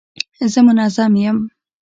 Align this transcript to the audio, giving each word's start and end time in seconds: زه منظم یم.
زه 0.51 0.59
منظم 0.67 1.13
یم. 1.23 1.37